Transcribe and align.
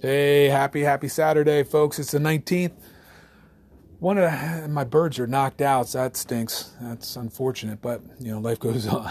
Hey, 0.00 0.44
happy, 0.48 0.84
happy 0.84 1.08
Saturday, 1.08 1.64
folks. 1.64 1.98
It's 1.98 2.12
the 2.12 2.20
19th. 2.20 2.70
One 3.98 4.16
of 4.16 4.70
my 4.70 4.84
birds 4.84 5.18
are 5.18 5.26
knocked 5.26 5.60
out, 5.60 5.88
so 5.88 5.98
that 5.98 6.16
stinks. 6.16 6.70
That's 6.80 7.16
unfortunate, 7.16 7.82
but 7.82 8.00
you 8.20 8.30
know, 8.30 8.38
life 8.38 8.60
goes 8.60 8.86
on. 8.86 9.10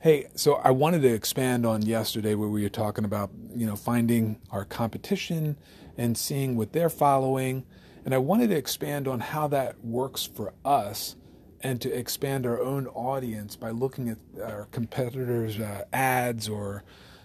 Hey, 0.00 0.28
so 0.34 0.54
I 0.54 0.70
wanted 0.70 1.02
to 1.02 1.12
expand 1.12 1.66
on 1.66 1.82
yesterday 1.82 2.34
where 2.34 2.48
we 2.48 2.62
were 2.62 2.70
talking 2.70 3.04
about, 3.04 3.30
you 3.54 3.66
know, 3.66 3.76
finding 3.76 4.40
our 4.50 4.64
competition 4.64 5.58
and 5.98 6.16
seeing 6.16 6.56
what 6.56 6.72
they're 6.72 6.88
following. 6.88 7.66
And 8.06 8.14
I 8.14 8.18
wanted 8.18 8.48
to 8.48 8.56
expand 8.56 9.06
on 9.06 9.20
how 9.20 9.48
that 9.48 9.84
works 9.84 10.24
for 10.24 10.54
us 10.64 11.14
and 11.60 11.78
to 11.82 11.92
expand 11.92 12.46
our 12.46 12.58
own 12.58 12.86
audience 12.86 13.54
by 13.54 13.68
looking 13.68 14.08
at 14.08 14.16
our 14.42 14.64
competitors' 14.70 15.60
uh, 15.60 15.84
ads 15.92 16.48
or, 16.48 16.84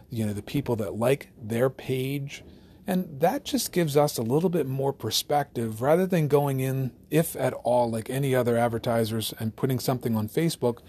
you 0.10 0.26
know, 0.26 0.34
the 0.34 0.42
people 0.42 0.76
that 0.76 0.96
like 0.96 1.30
their 1.42 1.70
page 1.70 2.44
and 2.88 3.20
that 3.20 3.44
just 3.44 3.74
gives 3.74 3.98
us 3.98 4.18
a 4.18 4.22
little 4.22 4.50
bit 4.50 4.66
more 4.66 4.94
perspective 4.94 5.82
rather 5.82 6.08
than 6.08 6.30
going 6.30 6.62
in, 6.62 6.94
if 7.12 7.36
at 7.36 7.54
all, 7.54 7.92
like 7.92 8.10
any 8.10 8.34
other 8.34 8.58
advertisers 8.58 9.34
and 9.40 9.58
putting 9.58 9.78
something 9.78 10.16
on 10.16 10.30
Facebook. 10.30 10.80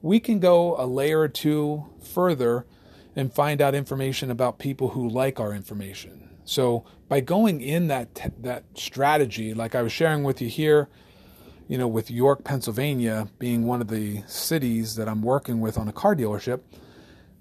We 0.00 0.20
can 0.20 0.38
go 0.38 0.80
a 0.80 0.86
layer 0.86 1.20
or 1.20 1.28
two 1.28 1.86
further 2.00 2.64
and 3.16 3.32
find 3.32 3.60
out 3.60 3.74
information 3.74 4.30
about 4.30 4.60
people 4.60 4.90
who 4.90 5.08
like 5.08 5.40
our 5.40 5.52
information. 5.52 6.28
So 6.44 6.84
by 7.08 7.20
going 7.20 7.60
in 7.60 7.88
that 7.88 8.32
that 8.40 8.64
strategy, 8.74 9.52
like 9.52 9.74
I 9.74 9.82
was 9.82 9.92
sharing 9.92 10.22
with 10.22 10.40
you 10.40 10.48
here, 10.48 10.88
you 11.66 11.76
know, 11.76 11.88
with 11.88 12.08
York, 12.08 12.44
Pennsylvania 12.44 13.28
being 13.40 13.66
one 13.66 13.80
of 13.80 13.88
the 13.88 14.22
cities 14.28 14.94
that 14.94 15.08
I'm 15.08 15.22
working 15.22 15.60
with 15.60 15.76
on 15.76 15.88
a 15.88 15.92
car 15.92 16.14
dealership, 16.14 16.60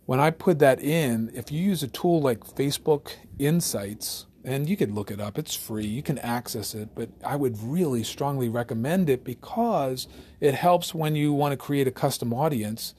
when 0.08 0.22
I 0.22 0.32
put 0.32 0.60
that 0.60 0.82
in, 0.82 1.30
if 1.34 1.52
you 1.52 1.62
use 1.62 1.84
a 1.84 1.88
tool 1.88 2.22
like 2.22 2.40
Facebook 2.40 3.12
Insights, 3.40 4.26
and 4.42 4.70
you 4.70 4.78
could 4.78 4.94
look 4.94 5.12
it 5.12 5.20
up, 5.20 5.38
it's 5.38 5.54
free, 5.54 5.86
you 5.86 6.02
can 6.02 6.18
access 6.20 6.74
it, 6.74 6.96
but 6.96 7.10
I 7.26 7.36
would 7.36 7.62
really 7.62 8.04
strongly 8.06 8.48
recommend 8.48 9.10
it 9.10 9.26
because 9.26 10.08
it 10.40 10.54
helps 10.54 10.96
when 10.96 11.16
you 11.16 11.34
want 11.34 11.52
to 11.52 11.58
create 11.58 11.90
a 11.90 11.92
custom 11.92 12.34
audience. 12.34 12.96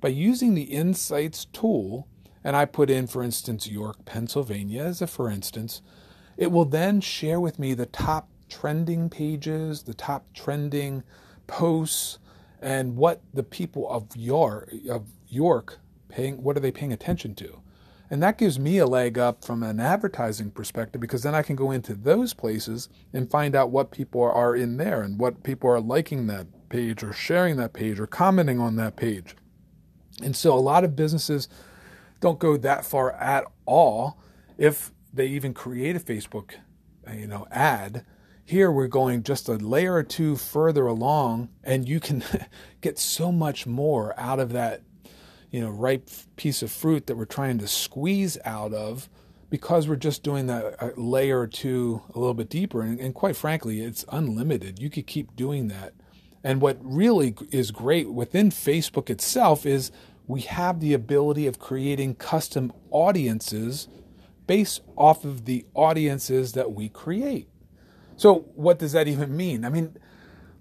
By 0.00 0.08
using 0.08 0.54
the 0.54 0.64
Insights 0.64 1.44
tool, 1.44 2.08
and 2.42 2.56
I 2.56 2.64
put 2.64 2.90
in, 2.90 3.06
for 3.06 3.22
instance, 3.22 3.68
York, 3.68 4.04
Pennsylvania 4.04 4.82
as 4.82 5.00
a 5.00 5.06
for 5.06 5.30
instance, 5.30 5.82
it 6.36 6.50
will 6.50 6.64
then 6.64 7.00
share 7.00 7.38
with 7.38 7.60
me 7.60 7.74
the 7.74 7.86
top 7.86 8.28
trending 8.48 9.08
pages, 9.08 9.84
the 9.84 9.94
top 9.94 10.26
trending 10.34 11.04
posts, 11.46 12.18
and 12.60 12.96
what 12.96 13.22
the 13.32 13.44
people 13.44 13.88
of 13.88 14.16
York, 14.16 14.72
of 14.90 15.06
York 15.28 15.78
paying 16.10 16.42
what 16.42 16.56
are 16.56 16.60
they 16.60 16.72
paying 16.72 16.92
attention 16.92 17.34
to 17.34 17.62
and 18.10 18.20
that 18.24 18.38
gives 18.38 18.58
me 18.58 18.78
a 18.78 18.86
leg 18.86 19.18
up 19.18 19.44
from 19.44 19.62
an 19.62 19.78
advertising 19.78 20.50
perspective 20.50 21.00
because 21.00 21.22
then 21.22 21.34
I 21.34 21.42
can 21.42 21.54
go 21.54 21.70
into 21.70 21.94
those 21.94 22.34
places 22.34 22.88
and 23.12 23.30
find 23.30 23.54
out 23.54 23.70
what 23.70 23.92
people 23.92 24.20
are 24.20 24.56
in 24.56 24.78
there 24.78 25.00
and 25.00 25.18
what 25.18 25.44
people 25.44 25.70
are 25.70 25.80
liking 25.80 26.26
that 26.26 26.48
page 26.68 27.04
or 27.04 27.12
sharing 27.12 27.56
that 27.56 27.72
page 27.72 28.00
or 28.00 28.08
commenting 28.08 28.58
on 28.58 28.74
that 28.76 28.96
page. 28.96 29.36
And 30.20 30.34
so 30.34 30.52
a 30.52 30.58
lot 30.58 30.82
of 30.82 30.96
businesses 30.96 31.48
don't 32.18 32.40
go 32.40 32.56
that 32.56 32.84
far 32.84 33.12
at 33.12 33.44
all 33.64 34.20
if 34.58 34.90
they 35.12 35.26
even 35.28 35.54
create 35.54 35.94
a 35.94 36.00
Facebook 36.00 36.54
uh, 37.08 37.12
you 37.12 37.28
know 37.28 37.46
ad. 37.52 38.04
Here 38.44 38.72
we're 38.72 38.88
going 38.88 39.22
just 39.22 39.48
a 39.48 39.52
layer 39.52 39.94
or 39.94 40.02
two 40.02 40.34
further 40.34 40.86
along 40.88 41.50
and 41.62 41.88
you 41.88 42.00
can 42.00 42.24
get 42.80 42.98
so 42.98 43.30
much 43.30 43.68
more 43.68 44.18
out 44.18 44.40
of 44.40 44.50
that 44.50 44.82
you 45.50 45.60
know 45.60 45.70
ripe 45.70 46.08
piece 46.36 46.62
of 46.62 46.70
fruit 46.70 47.06
that 47.06 47.16
we're 47.16 47.24
trying 47.24 47.58
to 47.58 47.66
squeeze 47.66 48.38
out 48.44 48.72
of 48.72 49.08
because 49.50 49.88
we're 49.88 49.96
just 49.96 50.22
doing 50.22 50.46
that 50.46 50.96
layer 50.96 51.40
or 51.40 51.46
two 51.46 52.02
a 52.14 52.18
little 52.18 52.34
bit 52.34 52.48
deeper. 52.48 52.82
And, 52.82 52.98
and 53.00 53.14
quite 53.14 53.36
frankly 53.36 53.80
it's 53.80 54.04
unlimited. 54.08 54.78
You 54.78 54.88
could 54.88 55.06
keep 55.06 55.34
doing 55.36 55.68
that. 55.68 55.92
And 56.42 56.60
what 56.60 56.78
really 56.80 57.34
is 57.50 57.70
great 57.70 58.10
within 58.10 58.50
facebook 58.50 59.10
itself 59.10 59.66
is 59.66 59.90
we 60.26 60.42
have 60.42 60.80
the 60.80 60.94
ability 60.94 61.46
of 61.48 61.58
creating 61.58 62.14
custom 62.14 62.72
audiences 62.90 63.88
based 64.46 64.82
off 64.96 65.24
of 65.24 65.44
the 65.44 65.66
audiences 65.74 66.52
that 66.52 66.72
we 66.72 66.88
create. 66.88 67.48
So 68.16 68.46
what 68.54 68.78
does 68.78 68.92
that 68.92 69.08
even 69.08 69.36
mean? 69.36 69.64
I 69.64 69.68
mean 69.68 69.96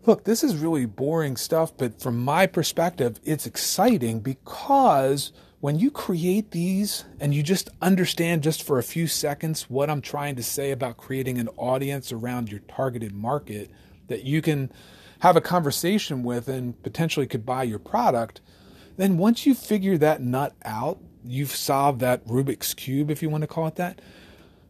Look, 0.06 0.24
this 0.24 0.44
is 0.44 0.56
really 0.56 0.86
boring 0.86 1.36
stuff, 1.36 1.76
but 1.76 2.00
from 2.00 2.18
my 2.18 2.48
perspective, 2.48 3.20
it's 3.26 3.46
exciting 3.46 4.22
because 4.22 5.34
when 5.60 5.78
you 5.78 5.92
create 5.92 6.52
these 6.52 7.04
and 7.20 7.36
you 7.36 7.44
just 7.44 7.70
understand 7.82 8.42
just 8.42 8.64
for 8.64 8.80
a 8.80 8.84
few 8.84 9.08
seconds 9.08 9.70
what 9.70 9.90
I'm 9.90 10.02
trying 10.02 10.38
to 10.38 10.44
say 10.44 10.72
about 10.72 10.96
creating 10.96 11.38
an 11.38 11.50
audience 11.58 12.14
around 12.14 12.50
your 12.50 12.62
targeted 12.62 13.12
market 13.12 13.70
that 14.08 14.24
you 14.24 14.42
can 14.42 14.72
have 15.20 15.36
a 15.36 15.42
conversation 15.42 16.24
with 16.24 16.48
and 16.48 16.82
potentially 16.82 17.28
could 17.28 17.46
buy 17.46 17.64
your 17.64 17.80
product, 17.80 18.40
then 18.96 19.18
once 19.18 19.46
you 19.46 19.54
figure 19.54 19.98
that 19.98 20.22
nut 20.22 20.56
out, 20.64 21.00
you've 21.26 21.52
solved 21.52 22.00
that 22.00 22.26
Rubik's 22.26 22.74
Cube, 22.74 23.12
if 23.12 23.22
you 23.22 23.30
want 23.30 23.42
to 23.42 23.48
call 23.48 23.68
it 23.68 23.76
that 23.76 24.00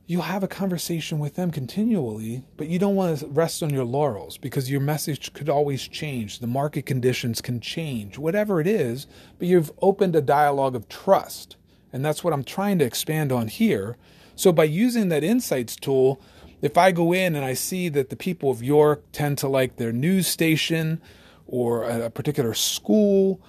you 0.10 0.22
have 0.22 0.42
a 0.42 0.48
conversation 0.48 1.20
with 1.20 1.36
them 1.36 1.52
continually, 1.52 2.44
but 2.58 2.68
you 2.68 2.80
don't 2.80 2.96
want 2.96 3.20
to 3.20 3.28
rest 3.28 3.62
on 3.62 3.70
your 3.70 3.86
laurels 3.86 4.40
because 4.40 4.72
your 4.72 4.82
message 4.82 5.32
could 5.34 5.48
always 5.48 5.88
change. 5.88 6.40
The 6.40 6.48
market 6.48 6.88
conditions 6.88 7.42
can 7.42 7.60
change, 7.60 8.18
whatever 8.18 8.60
it 8.60 8.66
is, 8.66 9.06
but 9.38 9.48
you've 9.48 9.72
opened 9.84 10.16
a 10.16 10.22
dialogue 10.22 10.76
of 10.76 10.90
trust. 10.90 11.58
And 11.94 12.04
that's 12.04 12.24
what 12.24 12.34
I'm 12.34 12.44
trying 12.44 12.80
to 12.80 12.86
expand 12.86 13.32
on 13.32 13.50
here. 13.50 13.98
So 14.36 14.52
by 14.52 14.64
using 14.64 15.10
that 15.10 15.24
insights 15.24 15.76
tool, 15.76 16.20
if 16.60 16.76
I 16.76 16.92
go 16.92 17.14
in 17.14 17.36
and 17.36 17.46
I 17.46 17.54
see 17.54 17.88
that 17.90 18.10
the 18.10 18.16
people 18.16 18.50
of 18.50 18.64
York 18.64 19.04
tend 19.12 19.38
to 19.38 19.48
like 19.48 19.76
their 19.76 19.92
news 19.92 20.26
station 20.26 21.04
or 21.46 21.84
a 21.84 22.10
particular 22.10 22.56
school, 22.56 23.40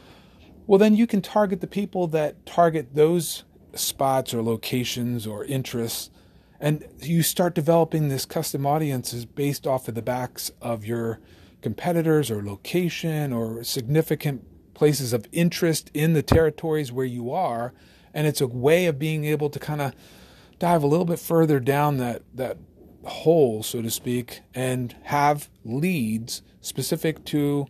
well, 0.66 0.78
then 0.78 0.94
you 0.94 1.06
can 1.06 1.22
target 1.22 1.62
the 1.62 1.66
people 1.66 2.06
that 2.08 2.44
target 2.44 2.94
those 2.94 3.44
spots 3.74 4.34
or 4.34 4.42
locations 4.42 5.26
or 5.26 5.42
interests 5.46 6.10
and 6.60 6.86
you 7.00 7.22
start 7.22 7.54
developing 7.54 8.08
this 8.08 8.26
custom 8.26 8.66
audiences 8.66 9.24
based 9.24 9.66
off 9.66 9.88
of 9.88 9.94
the 9.94 10.02
backs 10.02 10.52
of 10.60 10.84
your 10.84 11.18
competitors 11.62 12.30
or 12.30 12.44
location 12.44 13.32
or 13.32 13.64
significant 13.64 14.44
places 14.74 15.12
of 15.12 15.26
interest 15.32 15.90
in 15.94 16.12
the 16.12 16.22
territories 16.22 16.92
where 16.92 17.06
you 17.06 17.30
are. 17.32 17.72
And 18.12 18.26
it's 18.26 18.40
a 18.40 18.46
way 18.46 18.86
of 18.86 18.98
being 18.98 19.24
able 19.24 19.48
to 19.50 19.58
kind 19.58 19.80
of 19.80 19.94
dive 20.58 20.82
a 20.82 20.86
little 20.86 21.06
bit 21.06 21.18
further 21.18 21.60
down 21.60 21.96
that 21.96 22.22
that 22.34 22.58
hole 23.04 23.62
so 23.62 23.80
to 23.80 23.90
speak 23.90 24.42
and 24.54 24.94
have 25.04 25.48
leads 25.64 26.42
specific 26.60 27.24
to 27.24 27.66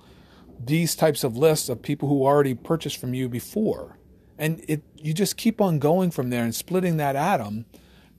these 0.58 0.96
types 0.96 1.22
of 1.22 1.36
lists 1.36 1.68
of 1.68 1.80
people 1.82 2.08
who 2.08 2.24
already 2.24 2.52
purchased 2.52 2.98
from 2.98 3.14
you 3.14 3.28
before. 3.28 3.96
And 4.36 4.64
it 4.66 4.82
you 4.96 5.14
just 5.14 5.36
keep 5.36 5.60
on 5.60 5.78
going 5.78 6.10
from 6.10 6.30
there 6.30 6.42
and 6.42 6.54
splitting 6.54 6.96
that 6.96 7.14
atom 7.14 7.66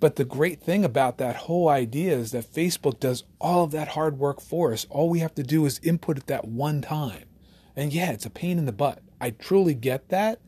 but 0.02 0.16
the 0.16 0.26
great 0.26 0.60
thing 0.60 0.84
about 0.84 1.20
that 1.20 1.36
whole 1.36 1.70
idea 1.70 2.14
is 2.14 2.32
that 2.32 2.52
Facebook 2.52 3.00
does 3.00 3.24
all 3.40 3.64
of 3.64 3.72
that 3.72 3.90
hard 3.90 4.18
work 4.18 4.42
for 4.42 4.74
us. 4.74 4.88
All 4.90 5.08
we 5.08 5.20
have 5.20 5.36
to 5.36 5.44
do 5.44 5.64
is 5.68 5.80
input 5.84 6.18
it 6.18 6.26
that 6.26 6.48
one 6.48 6.82
time. 6.82 7.26
And 7.76 7.94
yeah, 7.94 8.12
it's 8.12 8.26
a 8.26 8.32
pain 8.32 8.58
in 8.58 8.66
the 8.66 8.72
butt. 8.72 9.04
I 9.22 9.30
truly 9.30 9.76
get 9.76 10.10
that. 10.10 10.42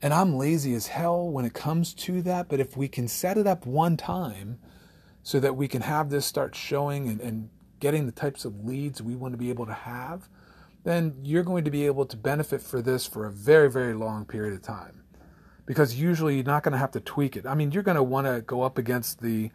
And 0.00 0.14
I'm 0.14 0.38
lazy 0.38 0.72
as 0.72 0.86
hell 0.86 1.28
when 1.28 1.44
it 1.44 1.52
comes 1.52 1.92
to 1.94 2.22
that. 2.22 2.48
But 2.48 2.58
if 2.58 2.78
we 2.78 2.88
can 2.88 3.08
set 3.08 3.36
it 3.36 3.46
up 3.46 3.66
one 3.66 3.98
time 3.98 4.58
so 5.22 5.38
that 5.38 5.54
we 5.54 5.68
can 5.68 5.82
have 5.82 6.08
this 6.08 6.24
start 6.24 6.54
showing 6.54 7.08
and, 7.08 7.20
and 7.20 7.50
getting 7.78 8.06
the 8.06 8.12
types 8.12 8.46
of 8.46 8.64
leads 8.64 9.02
we 9.02 9.16
want 9.16 9.34
to 9.34 9.38
be 9.38 9.50
able 9.50 9.66
to 9.66 9.74
have, 9.74 10.30
then 10.82 11.14
you're 11.22 11.42
going 11.42 11.64
to 11.66 11.70
be 11.70 11.84
able 11.84 12.06
to 12.06 12.16
benefit 12.16 12.62
for 12.62 12.80
this 12.80 13.04
for 13.04 13.26
a 13.26 13.30
very, 13.30 13.70
very 13.70 13.92
long 13.92 14.24
period 14.24 14.54
of 14.54 14.62
time 14.62 15.02
because 15.66 15.96
usually 15.96 16.36
you're 16.36 16.44
not 16.44 16.62
going 16.62 16.72
to 16.72 16.78
have 16.78 16.92
to 16.92 17.00
tweak 17.00 17.36
it. 17.36 17.44
I 17.44 17.54
mean, 17.54 17.72
you're 17.72 17.82
going 17.82 17.96
to 17.96 18.02
want 18.02 18.26
to 18.26 18.40
go 18.40 18.62
up 18.62 18.78
against 18.78 19.20
the, 19.20 19.50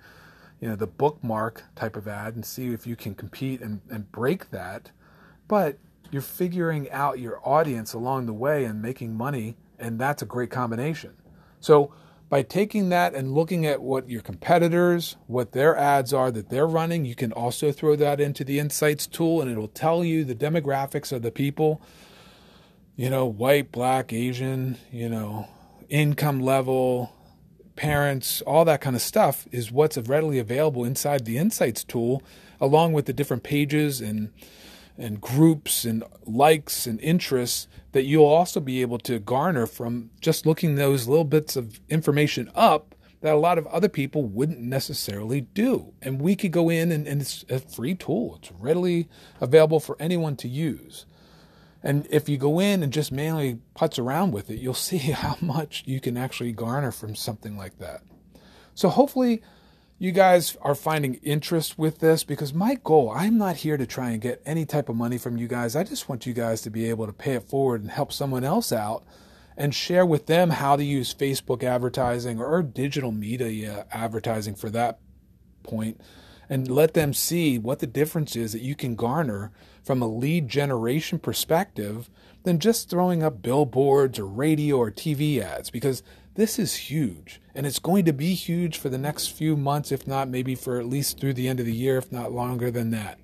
you 0.59 0.69
know, 0.69 0.75
the 0.75 0.87
bookmark 0.87 1.63
type 1.75 1.95
of 1.95 2.07
ad 2.07 2.35
and 2.35 2.45
see 2.45 2.73
if 2.73 2.85
you 2.85 2.95
can 2.95 3.15
compete 3.15 3.61
and, 3.61 3.81
and 3.89 4.11
break 4.11 4.51
that. 4.51 4.91
But 5.47 5.77
you're 6.11 6.21
figuring 6.21 6.91
out 6.91 7.19
your 7.19 7.39
audience 7.47 7.93
along 7.93 8.25
the 8.25 8.33
way 8.33 8.65
and 8.65 8.81
making 8.81 9.15
money, 9.15 9.55
and 9.79 9.97
that's 9.97 10.21
a 10.21 10.25
great 10.25 10.51
combination. 10.51 11.13
So 11.61 11.93
by 12.31 12.43
taking 12.43 12.89
that 12.89 13.13
and 13.13 13.33
looking 13.33 13.65
at 13.65 13.81
what 13.81 14.09
your 14.09 14.21
competitors, 14.21 15.15
what 15.27 15.53
their 15.53 15.75
ads 15.77 16.13
are 16.13 16.31
that 16.31 16.49
they're 16.49 16.67
running, 16.67 17.05
you 17.05 17.15
can 17.15 17.31
also 17.31 17.71
throw 17.71 17.95
that 17.97 18.19
into 18.19 18.43
the 18.43 18.59
insights 18.59 19.07
tool 19.07 19.41
and 19.41 19.49
it'll 19.49 19.67
tell 19.67 20.03
you 20.03 20.23
the 20.23 20.35
demographics 20.35 21.11
of 21.11 21.21
the 21.23 21.31
people, 21.31 21.81
you 22.95 23.09
know, 23.09 23.25
white, 23.25 23.71
black, 23.71 24.13
Asian, 24.13 24.77
you 24.91 25.09
know, 25.09 25.47
income 25.91 26.39
level, 26.39 27.13
parents, 27.75 28.41
all 28.41 28.65
that 28.65 28.81
kind 28.81 28.95
of 28.95 29.01
stuff 29.01 29.47
is 29.51 29.71
what's 29.71 29.97
readily 29.97 30.39
available 30.39 30.83
inside 30.83 31.25
the 31.25 31.37
Insights 31.37 31.83
tool, 31.83 32.23
along 32.59 32.93
with 32.93 33.05
the 33.05 33.13
different 33.13 33.43
pages 33.43 34.01
and 34.01 34.31
and 34.97 35.19
groups 35.19 35.83
and 35.83 36.03
likes 36.25 36.85
and 36.85 36.99
interests 36.99 37.67
that 37.91 38.03
you'll 38.03 38.25
also 38.25 38.59
be 38.59 38.81
able 38.81 38.99
to 38.99 39.17
garner 39.19 39.65
from 39.65 40.11
just 40.19 40.45
looking 40.45 40.75
those 40.75 41.07
little 41.07 41.23
bits 41.23 41.55
of 41.55 41.79
information 41.89 42.51
up 42.53 42.93
that 43.21 43.33
a 43.33 43.37
lot 43.37 43.57
of 43.57 43.65
other 43.67 43.89
people 43.89 44.23
wouldn't 44.23 44.59
necessarily 44.59 45.41
do. 45.41 45.93
And 46.01 46.21
we 46.21 46.35
could 46.35 46.51
go 46.51 46.69
in 46.69 46.91
and, 46.91 47.07
and 47.07 47.21
it's 47.21 47.45
a 47.49 47.59
free 47.59 47.95
tool. 47.95 48.37
It's 48.39 48.51
readily 48.51 49.07
available 49.39 49.79
for 49.79 49.95
anyone 49.99 50.35
to 50.37 50.47
use. 50.47 51.05
And 51.83 52.07
if 52.09 52.29
you 52.29 52.37
go 52.37 52.59
in 52.59 52.83
and 52.83 52.93
just 52.93 53.11
manually 53.11 53.59
putz 53.75 53.97
around 53.97 54.31
with 54.31 54.49
it, 54.49 54.59
you'll 54.59 54.73
see 54.91 54.97
how 54.97 55.37
much 55.41 55.83
you 55.85 55.99
can 55.99 56.17
actually 56.17 56.51
garner 56.51 56.91
from 56.91 57.15
something 57.15 57.57
like 57.57 57.79
that. 57.79 58.01
So 58.75 58.89
hopefully 58.89 59.41
you 59.97 60.11
guys 60.11 60.57
are 60.61 60.73
finding 60.73 61.15
interest 61.15 61.77
with 61.77 61.99
this 61.99 62.23
because 62.23 62.53
my 62.53 62.75
goal, 62.83 63.11
I'm 63.15 63.37
not 63.37 63.57
here 63.57 63.77
to 63.77 63.85
try 63.85 64.09
and 64.09 64.21
get 64.21 64.41
any 64.45 64.65
type 64.65 64.89
of 64.89 64.95
money 64.95 65.17
from 65.17 65.37
you 65.37 65.47
guys. 65.47 65.75
I 65.75 65.83
just 65.83 66.09
want 66.09 66.25
you 66.25 66.33
guys 66.33 66.61
to 66.61 66.71
be 66.71 66.89
able 66.89 67.05
to 67.05 67.13
pay 67.13 67.33
it 67.33 67.43
forward 67.43 67.81
and 67.81 67.91
help 67.91 68.11
someone 68.11 68.43
else 68.43 68.71
out 68.71 69.03
and 69.55 69.75
share 69.75 70.05
with 70.05 70.25
them 70.25 70.49
how 70.49 70.75
to 70.75 70.83
use 70.83 71.13
Facebook 71.13 71.63
advertising 71.63 72.39
or 72.39 72.63
digital 72.63 73.11
media 73.11 73.85
advertising 73.91 74.55
for 74.55 74.71
that 74.71 74.97
point 75.61 76.01
and 76.51 76.69
let 76.69 76.93
them 76.93 77.13
see 77.13 77.57
what 77.57 77.79
the 77.79 77.87
difference 77.87 78.35
is 78.35 78.51
that 78.51 78.61
you 78.61 78.75
can 78.75 78.93
garner 78.93 79.53
from 79.81 80.01
a 80.01 80.07
lead 80.07 80.49
generation 80.49 81.17
perspective 81.17 82.09
than 82.43 82.59
just 82.59 82.89
throwing 82.89 83.23
up 83.23 83.41
billboards 83.41 84.19
or 84.19 84.25
radio 84.27 84.75
or 84.75 84.91
TV 84.91 85.39
ads 85.39 85.69
because 85.69 86.03
this 86.35 86.59
is 86.59 86.75
huge, 86.75 87.41
and 87.55 87.65
it's 87.65 87.79
going 87.79 88.03
to 88.03 88.13
be 88.13 88.33
huge 88.33 88.77
for 88.77 88.89
the 88.89 88.97
next 88.97 89.27
few 89.27 89.55
months, 89.55 89.93
if 89.93 90.05
not 90.05 90.27
maybe 90.27 90.53
for 90.55 90.77
at 90.77 90.85
least 90.85 91.19
through 91.19 91.33
the 91.33 91.47
end 91.47 91.61
of 91.61 91.65
the 91.65 91.73
year, 91.73 91.97
if 91.97 92.11
not 92.11 92.33
longer 92.33 92.69
than 92.69 92.91
that. 92.91 93.17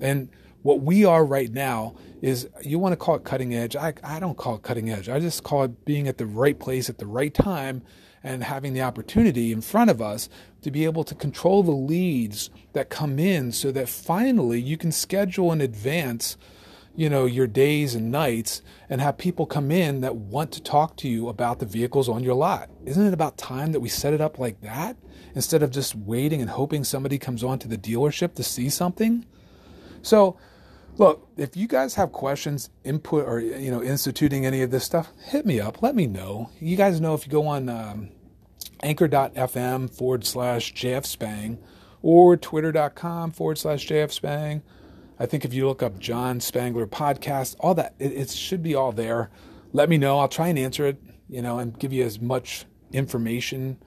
And 0.00 0.28
what 0.62 0.80
we 0.80 1.04
are 1.04 1.24
right 1.24 1.52
now 1.52 1.94
is 2.20 2.48
you 2.62 2.80
want 2.80 2.92
to 2.92 2.96
call 2.96 3.14
it 3.14 3.24
cutting 3.24 3.54
edge. 3.54 3.76
I, 3.76 3.94
I 4.02 4.18
don't 4.18 4.36
call 4.36 4.56
it 4.56 4.62
cutting 4.62 4.90
edge. 4.90 5.08
I 5.08 5.20
just 5.20 5.44
call 5.44 5.62
it 5.62 5.84
being 5.84 6.08
at 6.08 6.18
the 6.18 6.26
right 6.26 6.58
place 6.58 6.90
at 6.90 6.98
the 6.98 7.06
right 7.06 7.32
time 7.32 7.82
and 8.22 8.44
having 8.44 8.74
the 8.74 8.82
opportunity 8.82 9.52
in 9.52 9.60
front 9.60 9.90
of 9.90 10.02
us 10.02 10.28
to 10.62 10.70
be 10.70 10.84
able 10.84 11.04
to 11.04 11.14
control 11.14 11.62
the 11.62 11.70
leads 11.70 12.50
that 12.72 12.90
come 12.90 13.18
in 13.18 13.52
so 13.52 13.70
that 13.72 13.88
finally 13.88 14.60
you 14.60 14.76
can 14.76 14.92
schedule 14.92 15.52
in 15.52 15.60
advance 15.60 16.36
you 16.98 17.08
know, 17.08 17.26
your 17.26 17.46
days 17.46 17.94
and 17.94 18.10
nights 18.10 18.60
and 18.90 19.00
have 19.00 19.16
people 19.16 19.46
come 19.46 19.70
in 19.70 20.00
that 20.00 20.16
want 20.16 20.50
to 20.50 20.60
talk 20.60 20.96
to 20.96 21.08
you 21.08 21.28
about 21.28 21.60
the 21.60 21.64
vehicles 21.64 22.08
on 22.08 22.24
your 22.24 22.34
lot. 22.34 22.68
Isn't 22.84 23.06
it 23.06 23.12
about 23.12 23.38
time 23.38 23.70
that 23.70 23.78
we 23.78 23.88
set 23.88 24.12
it 24.12 24.20
up 24.20 24.40
like 24.40 24.60
that 24.62 24.96
instead 25.32 25.62
of 25.62 25.70
just 25.70 25.94
waiting 25.94 26.40
and 26.40 26.50
hoping 26.50 26.82
somebody 26.82 27.16
comes 27.16 27.44
on 27.44 27.60
to 27.60 27.68
the 27.68 27.78
dealership 27.78 28.34
to 28.34 28.42
see 28.42 28.68
something? 28.68 29.24
So, 30.02 30.38
look, 30.98 31.28
if 31.36 31.56
you 31.56 31.66
guys 31.66 31.94
have 31.94 32.12
questions, 32.12 32.70
input, 32.84 33.26
or, 33.26 33.40
you 33.40 33.70
know, 33.70 33.82
instituting 33.82 34.44
any 34.44 34.62
of 34.62 34.70
this 34.70 34.84
stuff, 34.84 35.10
hit 35.24 35.46
me 35.46 35.60
up. 35.60 35.82
Let 35.82 35.96
me 35.96 36.06
know. 36.06 36.50
You 36.60 36.76
guys 36.76 37.00
know 37.00 37.14
if 37.14 37.26
you 37.26 37.32
go 37.32 37.46
on 37.46 37.68
um, 37.68 38.10
anchor.fm 38.82 39.94
forward 39.94 40.26
slash 40.26 40.74
JF 40.74 41.06
Spang 41.06 41.58
or 42.02 42.36
twitter.com 42.36 43.30
forward 43.30 43.58
slash 43.58 43.86
JF 43.86 44.12
Spang 44.12 44.62
I 45.18 45.26
think 45.26 45.44
if 45.44 45.52
you 45.52 45.66
look 45.66 45.82
up 45.82 45.98
John 45.98 46.40
Spangler 46.40 46.86
podcast, 46.86 47.56
all 47.58 47.74
that, 47.74 47.94
it, 47.98 48.12
it 48.12 48.30
should 48.30 48.62
be 48.62 48.74
all 48.74 48.92
there. 48.92 49.30
Let 49.72 49.88
me 49.88 49.98
know. 49.98 50.18
I'll 50.18 50.28
try 50.28 50.48
and 50.48 50.58
answer 50.58 50.86
it, 50.86 51.02
you 51.28 51.42
know, 51.42 51.58
and 51.58 51.78
give 51.78 51.92
you 51.92 52.04
as 52.04 52.20
much 52.20 52.66
information, 52.92 53.78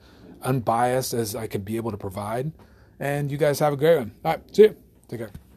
unbiased 0.42 1.14
as 1.14 1.34
I 1.34 1.46
can 1.46 1.62
be 1.62 1.76
able 1.76 1.90
to 1.90 1.96
provide. 1.96 2.52
And 3.00 3.32
you 3.32 3.38
guys 3.38 3.58
have 3.60 3.72
a 3.72 3.76
great 3.76 3.98
one. 3.98 4.12
All 4.24 4.32
right. 4.32 4.54
See 4.54 4.62
you. 4.62 4.76
Take 5.08 5.20
care. 5.20 5.51